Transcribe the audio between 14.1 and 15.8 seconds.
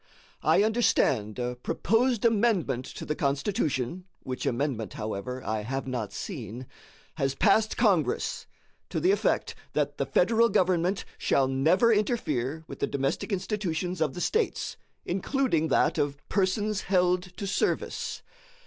the States, including